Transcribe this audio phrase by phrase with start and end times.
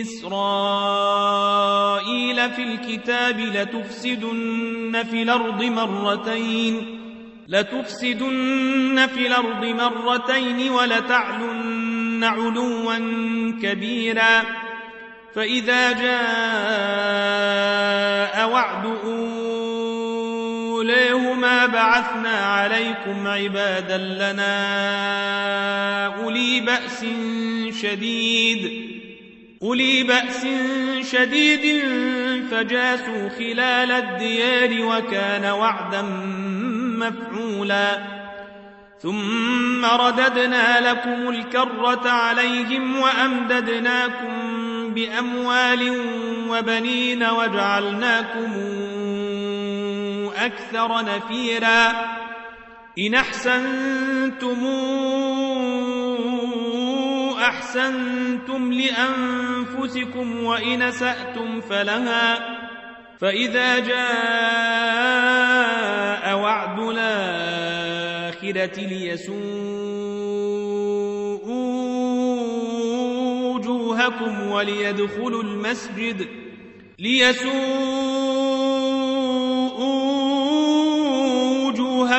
[0.00, 1.30] إسرائيل
[2.50, 7.00] في الكتاب لتفسدن في الأرض مرتين
[7.48, 12.96] لتفسدن في الأرض مرتين ولتعلن علوا
[13.62, 14.42] كبيرا.
[15.34, 16.20] فإذا جاء
[18.50, 18.86] وعد
[20.74, 24.56] أوليهما بعثنا عليكم عبادا لنا
[26.06, 27.04] أولي بأس
[27.82, 28.89] شديد.
[29.62, 30.46] أولي بأس
[31.12, 31.84] شديد
[32.50, 36.02] فجاسوا خلال الديار وكان وعدا
[36.98, 37.98] مفعولا.
[39.02, 44.34] ثم رددنا لكم الكرة عليهم وأمددناكم
[44.94, 46.00] بأموال
[46.48, 48.52] وبنين وجعلناكم
[50.36, 51.92] أكثر نفيرا.
[52.98, 54.66] إن أحسنتم
[57.50, 62.56] أحسنتم لأنفسكم وإن سأتم فلها
[63.20, 64.00] فإذا جاء
[66.38, 69.40] وعد الآخرة ليسوءوا
[73.54, 76.26] وجوهكم وليدخلوا المسجد
[76.98, 78.19] ليسوءوا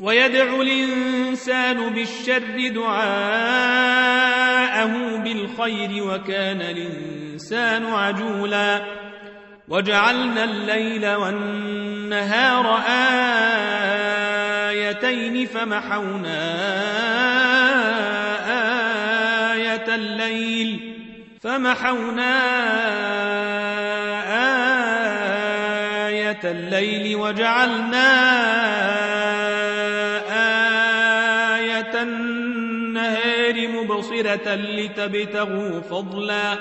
[0.00, 4.06] ويدعو الإنسان بالشر دعاءه
[5.16, 9.04] بالخير وكان الإنسان عجولا.
[9.68, 12.82] وجعلنا الليل والنهار
[14.68, 16.40] آيتين فمحونا
[19.52, 20.94] آية الليل
[21.42, 22.34] فمحونا
[26.08, 28.08] آية الليل وجعلنا
[29.48, 29.63] آية
[33.94, 36.58] مبصرة لتبتغوا فضلا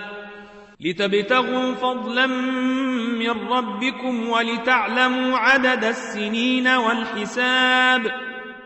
[0.80, 8.12] لتبتغوا فضلا من ربكم ولتعلموا عدد السنين والحساب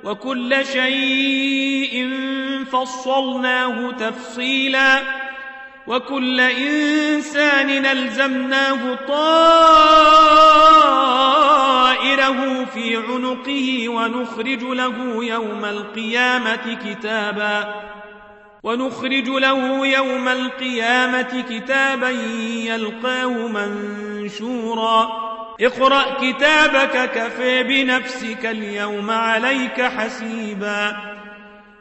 [0.03, 2.13] وكل شيء
[2.71, 5.01] فصلناه تفصيلا
[5.87, 10.27] وكل إنسان ألزمناه طائره
[12.65, 17.96] في عنقه ونخرج له يوم القيامة كتابا.
[18.67, 22.09] ونخرج له يوم القيامة كتابا
[22.65, 25.07] يلقاه منشورا.
[25.61, 30.97] اقرأ كتابك كفى بنفسك اليوم عليك حسيبا.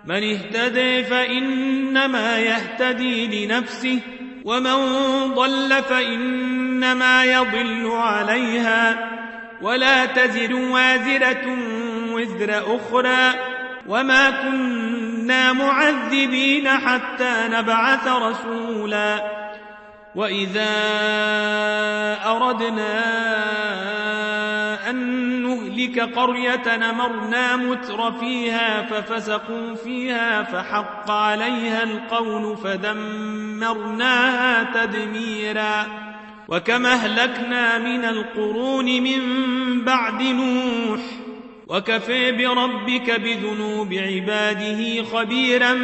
[0.05, 3.99] من اهتدي فإنما يهتدي لنفسه
[4.45, 4.77] ومن
[5.35, 9.11] ضل فإنما يضل عليها.
[9.63, 11.57] ولا تزر وازرة
[12.13, 13.35] وزر أخرى.
[13.87, 14.96] وما كنا
[15.29, 19.23] معذبين حتى نبعث رسولا.
[20.15, 20.75] وإذا
[22.27, 23.05] أردنا
[24.91, 24.97] أن
[25.43, 34.05] نهلك قرية نمرنا متر فيها ففسقوا فيها فحق عليها القول فدمرناها
[34.75, 35.87] تدميرا.
[36.49, 39.21] وكما أهلكنا من القرون من
[39.85, 41.01] بعد نوح
[41.67, 45.75] وكفي بربك بذنوب عباده خبيرا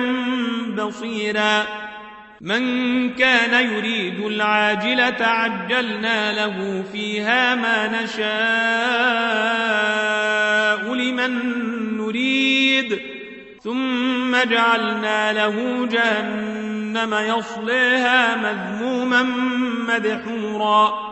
[0.78, 1.62] بصيرا.
[2.40, 8.22] من كان يريد العاجلة عجلنا له فيها ما نشاء
[10.94, 11.32] لمن
[11.96, 13.00] نريد.
[13.62, 19.22] ثم جعلنا له جهنم يصليها مذموما
[19.88, 21.11] مدحورا.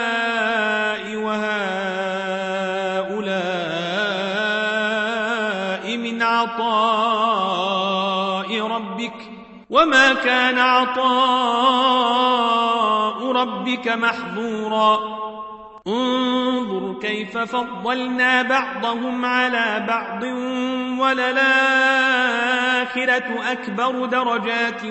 [9.71, 11.31] وما كان عطاء
[13.31, 15.21] ربك محظورا.
[15.87, 20.23] انظر كيف فضلنا بعضهم على بعض
[21.01, 21.51] وللآخرة
[23.51, 24.83] أكبر درجات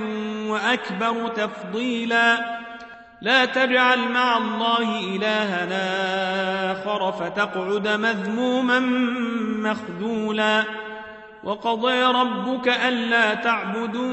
[0.47, 2.61] وأكبر تفضيلا.
[3.23, 5.83] لا تجعل مع الله إلهنا
[6.73, 8.79] آخر فتقعد مذموما
[9.71, 10.65] مخذولا.
[11.45, 14.13] وقضي ربك ألا تعبدوا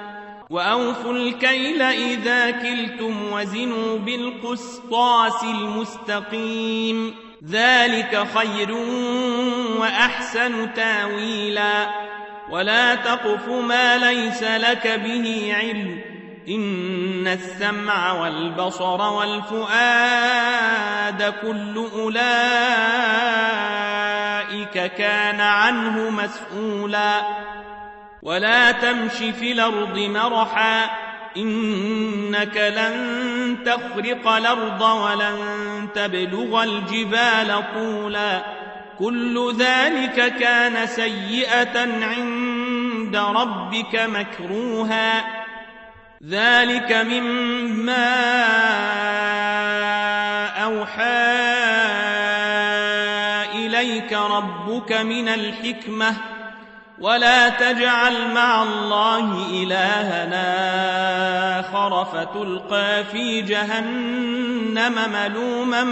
[0.51, 7.15] وأوفوا الكيل إذا كلتم وزنوا بالقسطاس المستقيم.
[7.49, 8.71] ذلك خير
[9.79, 11.87] وأحسن تاويلا.
[12.49, 16.01] ولا تقف ما ليس لك به علم.
[16.49, 19.73] إن السمع والبصر والفؤاد
[21.41, 22.21] كل أولئك
[24.97, 27.21] كان عنه مسؤولا.
[28.21, 30.89] ولا تمش في الأرض مرحا
[31.37, 35.37] إنك لن تخرق الأرض ولن
[35.95, 38.41] تبلغ الجبال طولا.
[38.99, 45.23] كل ذلك كان سيئة عند ربك مكروها.
[46.29, 48.11] ذلك مما
[50.63, 51.31] أوحى
[53.55, 56.30] إليك ربك من الحكمة.
[57.01, 60.49] ولا تجعل مع الله إلهنا
[61.59, 65.83] آخر فتلقى في جهنم ملوما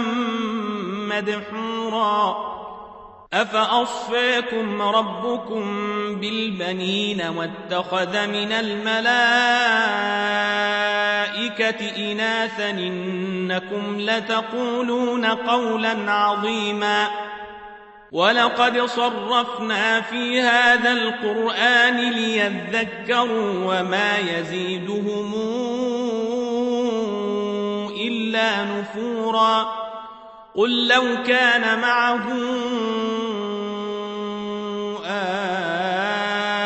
[1.10, 2.50] مدحورا.
[3.32, 5.62] أفأصفاكم ربكم
[6.20, 8.90] بالبنين واتخذ من الملائكة
[12.12, 17.08] إناثا إنكم لتقولون قولا عظيما.
[18.12, 25.34] ولقد صرفنا في هذا القرآن ليذكروا وما يزيدهم
[28.00, 29.80] إلا نفورا.
[30.56, 32.26] قل لو كان معه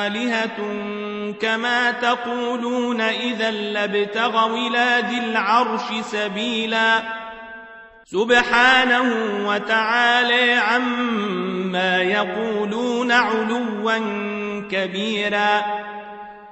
[0.07, 0.59] آلهة
[1.41, 7.24] كما تقولون إذا لابتغوا إلى ذي العرش سبيلا.
[8.07, 9.09] سبحانه
[9.49, 13.99] وتعالى عما يقولون علوا
[14.71, 15.63] كبيرا.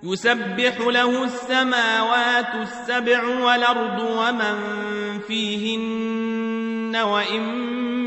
[0.02, 4.56] يسبح له السماوات السبع والأرض ومن
[5.26, 7.42] فيهن وإن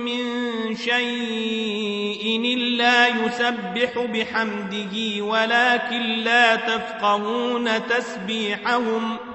[0.05, 9.34] من شيء إلا يسبح بحمده ولكن لا تفقهون تسبيحهم.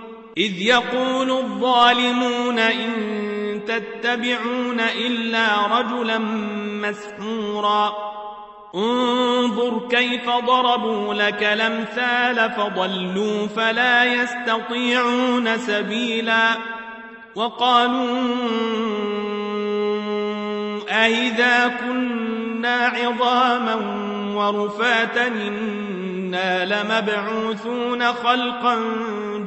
[0.37, 2.91] إذ يقول الظالمون إن
[3.67, 5.47] تتبعون إلا
[5.79, 6.17] رجلا
[6.87, 7.93] مسحورا.
[8.75, 16.49] انظر كيف ضربوا لك الأمثال فضلوا فلا يستطيعون سبيلا.
[17.35, 18.27] وقالوا
[20.89, 23.75] أئذا كنا عظاما
[24.35, 25.27] ورفاتا
[26.31, 28.79] إنا لمبعوثون خلقا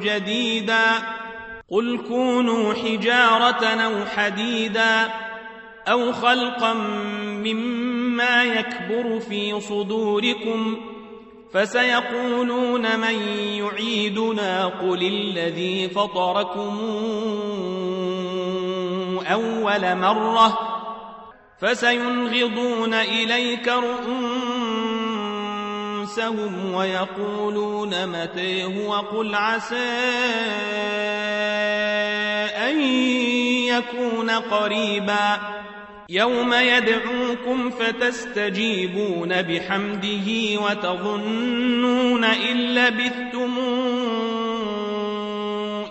[0.01, 0.81] جديدا
[1.71, 5.13] قل كونوا حجارة أو حديدا
[5.87, 6.73] أو خلقا
[7.43, 10.77] مما يكبر في صدوركم
[11.53, 16.79] فسيقولون من يعيدنا قل الذي فطركم
[19.31, 20.57] أول مرة
[21.59, 23.67] فسينغضون إليك
[26.05, 29.75] رؤوسهم ويقولون متيه وقل عسى
[32.69, 32.81] أن
[33.65, 35.39] يكون قريبا
[36.09, 43.57] يوم يدعوكم فتستجيبون بحمده وتظنون إن لبثتم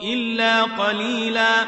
[0.03, 1.65] إلا قليلا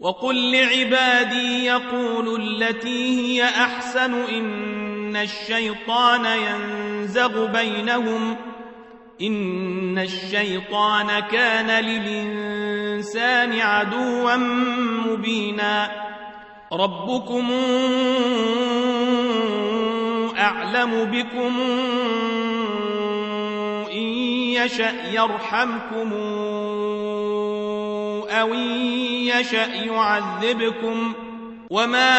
[0.00, 4.87] وقل لعبادي يقولوا التي هي أحسن إن
[5.18, 8.36] الشيطان ينزغ بينهم
[9.22, 14.36] إن الشيطان كان للإنسان عدوا
[15.06, 15.90] مبينا
[16.72, 17.50] ربكم
[20.38, 21.60] أعلم بكم
[23.92, 24.08] إن
[24.58, 26.12] يشأ يرحمكم
[28.30, 28.68] أو إن
[29.26, 31.12] يشأ يعذبكم
[31.70, 32.18] وما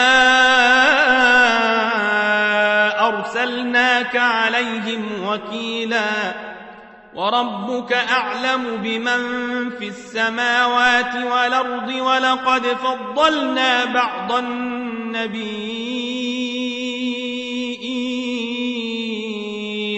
[3.10, 6.34] أرسلناك عليهم وكيلا
[7.16, 15.60] وربك أعلم بمن في السماوات والأرض ولقد فضلنا بعض النبيين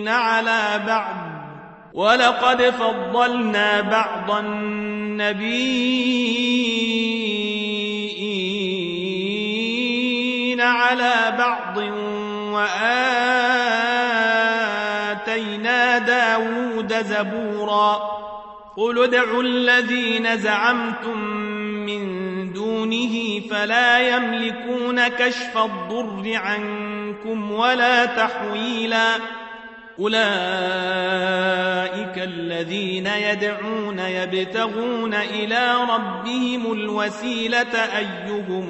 [0.08, 1.16] على بعض
[1.94, 5.82] ولقد فضلنا بعض النبيين
[10.62, 11.78] على بعض
[15.12, 18.22] وآتينا داود زبورا
[18.78, 21.18] قل ادعوا الذين زعمتم
[21.86, 29.16] من دونه فلا يملكون كشف الضر عنكم ولا تحويلا
[30.00, 30.22] أولئك
[32.18, 38.70] الذين يدعون يبتغون إلى ربهم الوسيلة أيهم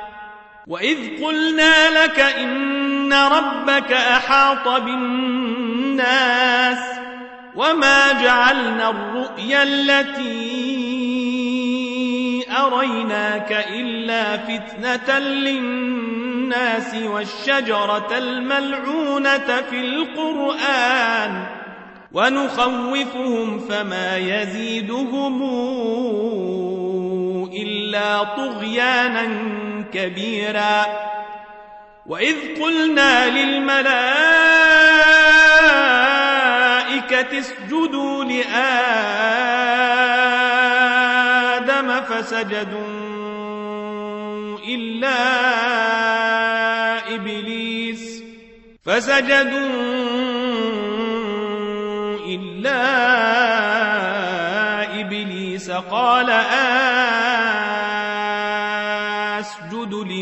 [0.67, 6.31] وإذ قلنا لك إن ربك أحاط بالناس
[7.55, 10.81] وما جعلنا الرؤيا التي
[12.51, 21.45] أريناك إلا فتنة للناس والشجرة الملعونة في القرآن
[22.13, 25.41] ونخوفهم فما يزيدهم
[27.53, 29.27] إلا طغيانا
[29.93, 30.85] كبيرا.
[32.05, 33.91] وإذ قلنا للملائكة
[37.39, 38.51] اسجدوا لآدم
[42.01, 42.81] فسجدوا
[44.67, 45.15] إلا
[47.15, 48.23] إبليس
[48.85, 49.69] فسجدوا
[52.27, 52.81] إلا
[54.99, 55.71] إبليس.
[55.71, 57.70] قال أسجد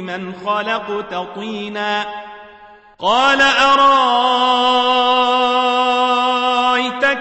[0.09, 2.05] لمن خلقت طينا
[2.99, 3.85] قال أرايتك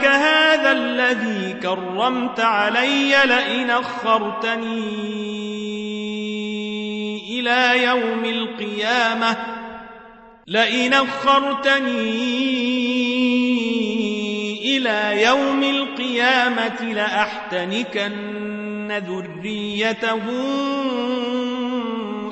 [0.04, 4.88] هذا الذي كرمت علي لئن أخرتني
[7.40, 9.36] إلى يوم القيامة
[10.46, 12.38] لئن أخرتني
[14.76, 18.48] إلى يوم القيامة لأحتنكن
[18.92, 20.22] ذريته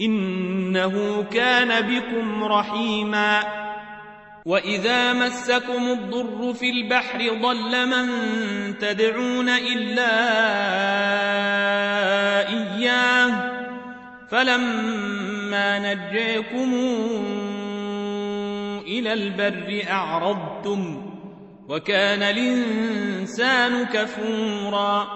[0.00, 3.60] إنه كان بكم رحيماً.
[4.46, 8.08] وإذا مسكم الضر في البحر ضل من
[8.78, 10.10] تدعون إلا
[12.48, 13.50] إياه.
[14.30, 16.74] فلما نجيكم
[18.86, 21.12] إلى البر أعرضتم
[21.68, 25.08] وكان الإنسان كفورا.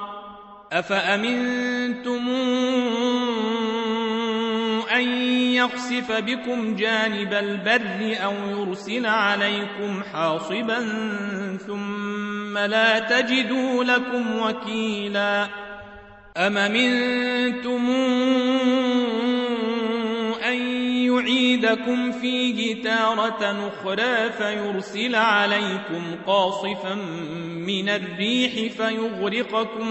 [0.73, 2.29] أفأمنتم
[4.95, 5.09] أن
[5.53, 10.81] يخسف بكم جانب البر أو يرسل عليكم حاصبا
[11.67, 15.47] ثم لا تجدوا لكم وكيلا
[16.37, 17.91] أم منتم
[20.45, 20.59] أن
[21.05, 26.95] يعيد يمددكم في جتارة أخرى فيرسل عليكم قاصفا
[27.67, 29.89] من الريح فيغرقكم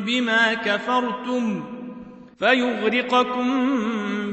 [0.00, 1.64] بما كفرتم
[2.38, 3.46] فيغرقكم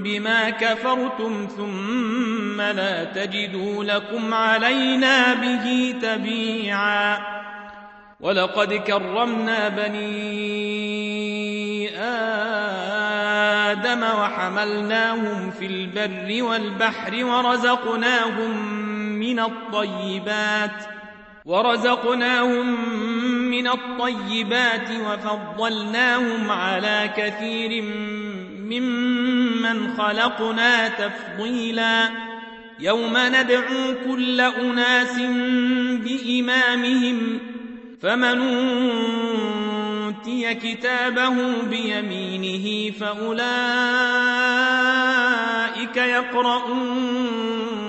[0.04, 7.18] بما كفرتم ثم لا تجدوا لكم علينا به تبيعا.
[8.20, 10.30] ولقد كرمنا بني
[13.70, 18.66] آدم وحملناهم في البر والبحر ورزقناهم
[19.20, 20.99] من الطيبات.
[21.46, 22.96] ورزقناهم
[23.50, 27.84] من الطيبات وفضلناهم على كثير
[28.70, 32.10] ممن خلقنا تفضيلا
[32.80, 35.20] يوم ندعو كل أناس
[36.04, 37.40] بإمامهم
[38.02, 38.42] فمن
[40.06, 43.50] أوتي كتابه بيمينه فأولئك
[45.98, 47.89] يقرؤون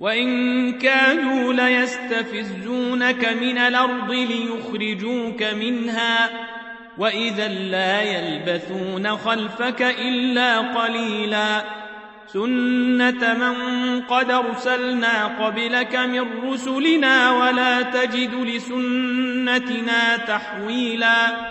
[0.00, 6.30] وإن كانوا ليستفزونك من الأرض ليخرجوك منها
[6.98, 11.64] وإذا لا يلبثون خلفك إلا قليلا
[12.26, 21.50] سنة من قد أرسلنا قبلك من رسلنا ولا تجد لسنتنا تحويلا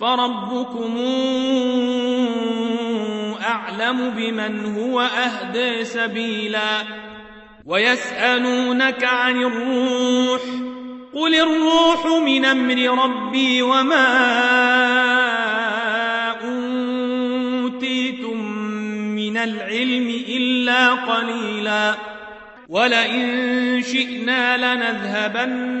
[0.00, 0.96] فربكم
[3.44, 6.82] أعلم بمن هو أهدى سبيلا
[7.66, 10.40] ويسألونك عن الروح
[11.14, 14.06] قل الروح من أمر ربي وما
[17.64, 18.36] أوتيتم
[19.14, 22.10] من العلم إلا قليلاً
[22.70, 25.80] ولئن شئنا لنذهبن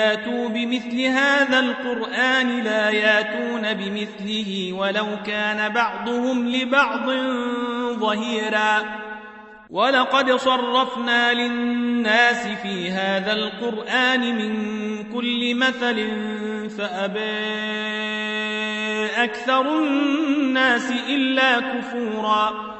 [0.00, 7.10] ياتوا بمثل هذا القرآن لا ياتون بمثله ولو كان بعضهم لبعض
[8.00, 8.82] ظهيرا.
[9.70, 14.54] ولقد صرفنا للناس في هذا القرآن من
[15.12, 15.96] كل مثل
[16.78, 17.60] فأبى
[19.24, 22.79] أكثر الناس إلا كفوراً.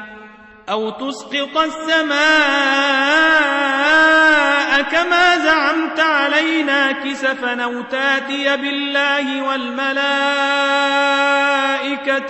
[0.71, 2.21] أو تسقط السماء
[4.81, 9.99] كما زعمت علينا كسفا أو تاتي بالله والملائكة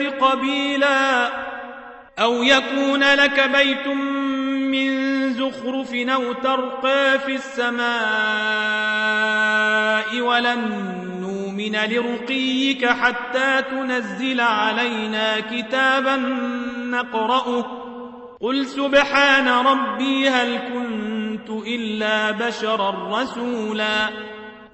[0.10, 1.30] قبيلا
[2.20, 7.92] أو يكون لك بيت من زخرف أو ترقى في السماء
[10.22, 16.16] ولن نؤمن لرقيك حتى تنزل علينا كتابا
[16.78, 17.91] نقرأه
[18.42, 24.10] قل سبحان ربي هل كنت إلا بشرا رسولا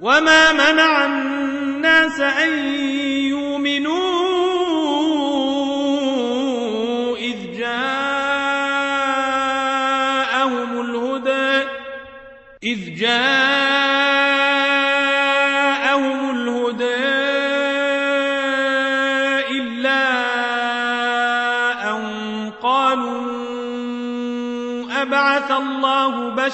[0.01, 2.65] وما منع الناس أن
[3.27, 4.16] يؤمنوا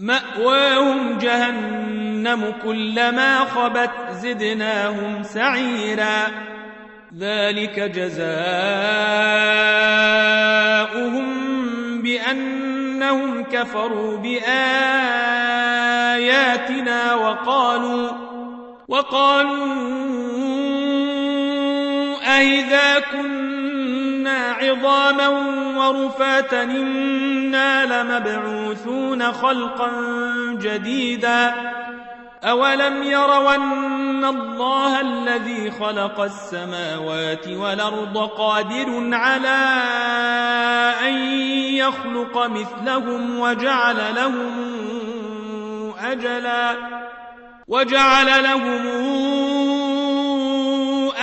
[0.00, 6.26] مأواهم جهنم كلما خبت زدناهم سعيرا.
[7.18, 8.24] ذلك جزاؤهم
[12.02, 14.44] بأنهم كفروا بآياتنا
[17.14, 18.10] وقالوا
[18.88, 19.74] وقالوا
[22.38, 23.53] أئذا كنا
[24.70, 25.28] عظاما
[25.76, 29.90] ورفاتا إنا لمبعوثون خلقا
[30.60, 31.54] جديدا.
[32.44, 39.58] أولم يروا أن الله الذي خلق السماوات والأرض قادر على
[41.08, 41.14] أن
[41.74, 44.74] يخلق مثلهم وجعل لهم
[46.04, 46.76] أجلا
[47.68, 48.86] وجعل لهم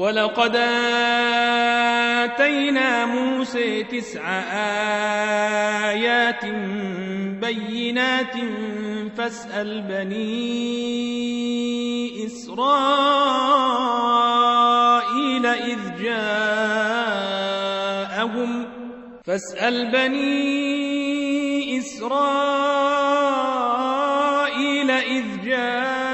[0.00, 0.56] ولقد
[2.24, 4.22] آتينا موسى تسع
[5.90, 6.44] آيات
[7.44, 8.36] بينات
[9.16, 10.26] فاسأل بني
[12.26, 12.66] إسرائيل
[15.46, 17.30] إذ جاءهم
[19.24, 22.90] فاسأل بني إسرائيل
[24.90, 26.09] إذ جاءهم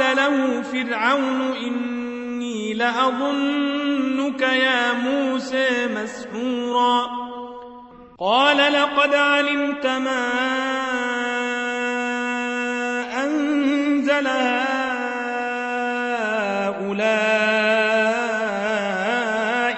[0.00, 7.06] فقال له فرعون إني لأظنك يا موسى مسحورا.
[8.18, 10.30] قال لقد علمت ما
[13.24, 14.70] أنزل هؤلاء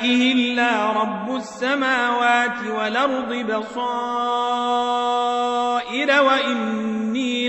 [0.05, 3.83] إلا رب السماوات والأرض بصائر
[6.23, 7.49] وإني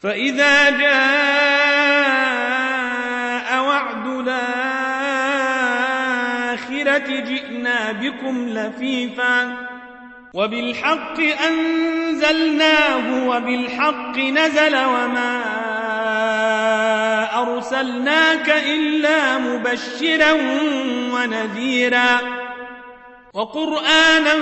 [0.00, 1.56] فإذا جاء
[6.96, 9.56] الآخرة جئنا بكم لفيفا
[10.34, 15.42] وبالحق أنزلناه وبالحق نزل وما
[17.42, 20.32] أرسلناك إلا مبشرا
[21.12, 22.20] ونذيرا
[23.34, 24.34] وقرآنا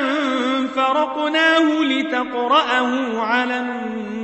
[0.77, 4.24] فرقناه لتقرأه على الناس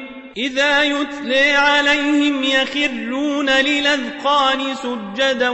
[0.37, 5.49] إذا يتلى عليهم يخرون للأذقان سجدا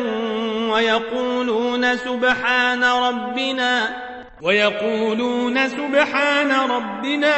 [0.71, 4.03] ويقولون سبحان ربنا
[4.41, 7.35] ويقولون سبحان ربنا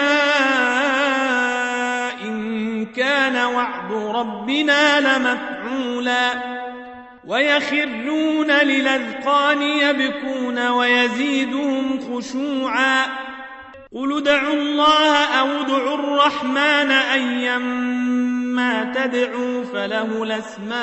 [2.22, 6.34] إن كان وعد ربنا لمفعولا.
[7.28, 13.29] ويخرون للأذقان يبكون ويزيدهم خشوعا.
[13.96, 20.80] قل ادعوا الله أو ادعوا الرحمن أيما تدعوا فله الأسماء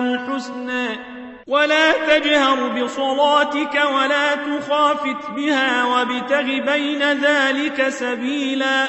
[0.00, 0.88] الحسنى
[1.46, 8.88] ولا تجهر بصلاتك ولا تخافت بها وابتغ بين ذلك سبيلا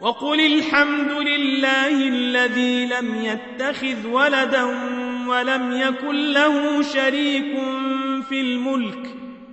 [0.00, 4.64] وقل الحمد لله الذي لم يتخذ ولدا
[5.26, 7.58] ولم يكن له شريك
[8.28, 9.27] في الملك